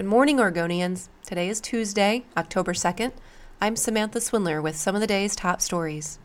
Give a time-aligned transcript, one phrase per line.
[0.00, 1.08] Good morning, Oregonians.
[1.26, 3.12] Today is Tuesday, October 2nd.
[3.60, 6.18] I'm Samantha Swindler with some of the day's top stories.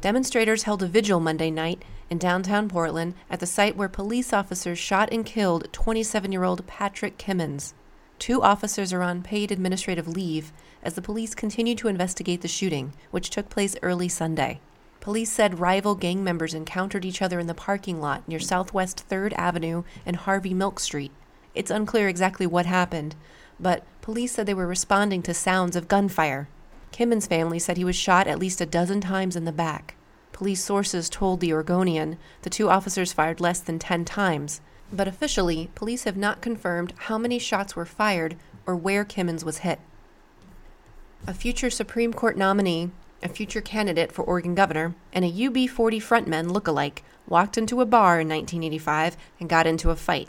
[0.00, 4.78] Demonstrators held a vigil Monday night in downtown Portland at the site where police officers
[4.78, 7.74] shot and killed 27 year old Patrick Kimmons.
[8.20, 12.92] Two officers are on paid administrative leave as the police continue to investigate the shooting,
[13.10, 14.60] which took place early Sunday.
[15.00, 19.32] Police said rival gang members encountered each other in the parking lot near Southwest 3rd
[19.32, 21.10] Avenue and Harvey Milk Street.
[21.54, 23.14] It's unclear exactly what happened,
[23.58, 26.48] but police said they were responding to sounds of gunfire.
[26.92, 29.94] Kimmons' family said he was shot at least a dozen times in the back.
[30.32, 34.60] Police sources told the Oregonian the two officers fired less than 10 times,
[34.92, 39.58] but officially, police have not confirmed how many shots were fired or where Kimmons was
[39.58, 39.78] hit.
[41.26, 42.90] A future Supreme Court nominee
[43.22, 48.20] a future candidate for Oregon governor, and a UB40 frontman look-alike walked into a bar
[48.20, 50.28] in 1985 and got into a fight.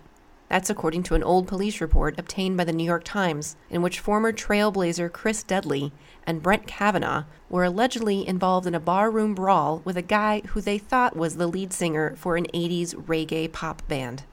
[0.52, 4.02] That's according to an old police report obtained by the New York Times, in which
[4.02, 5.94] former trailblazer Chris Dudley
[6.28, 10.78] and Brett Kavanaugh were allegedly involved in a barroom brawl with a guy who they
[10.78, 14.24] thought was the lead singer for an 80s reggae pop band.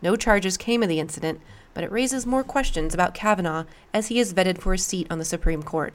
[0.00, 1.38] No charges came of the incident,
[1.74, 5.18] but it raises more questions about Kavanaugh as he is vetted for a seat on
[5.18, 5.92] the Supreme Court.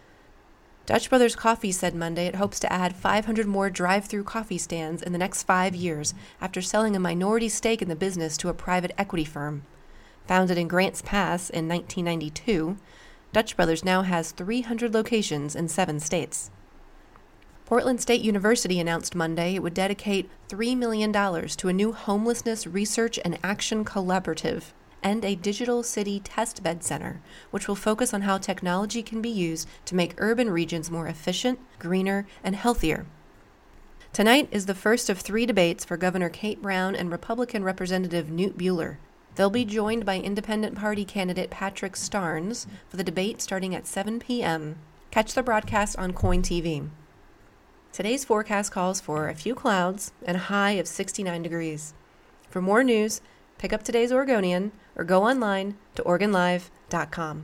[0.85, 5.01] Dutch Brothers Coffee said Monday it hopes to add 500 more drive through coffee stands
[5.01, 8.53] in the next five years after selling a minority stake in the business to a
[8.53, 9.63] private equity firm.
[10.27, 12.77] Founded in Grants Pass in 1992,
[13.31, 16.51] Dutch Brothers now has 300 locations in seven states.
[17.65, 23.17] Portland State University announced Monday it would dedicate $3 million to a new homelessness research
[23.23, 28.37] and action collaborative and a digital city test bed center, which will focus on how
[28.37, 33.05] technology can be used to make urban regions more efficient, greener, and healthier.
[34.13, 38.53] Tonight is the first of three debates for Governor Kate Brown and Republican Representative Knute
[38.53, 38.97] Buehler.
[39.35, 44.19] They'll be joined by Independent Party candidate Patrick Starnes for the debate starting at 7
[44.19, 44.75] p.m.
[45.09, 46.89] Catch the broadcast on KOIN TV.
[47.91, 51.93] Today's forecast calls for a few clouds and a high of 69 degrees.
[52.49, 53.21] For more news,
[53.63, 57.41] pick up today's Oregonian or go online to OregonLive.com.